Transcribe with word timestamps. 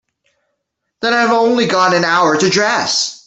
Then 1.03 1.13
I've 1.13 1.29
only 1.29 1.67
got 1.67 1.93
an 1.93 2.03
hour 2.05 2.35
to 2.35 2.49
dress. 2.49 3.19